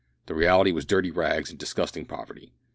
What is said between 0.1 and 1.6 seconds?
The reality was dirty rags and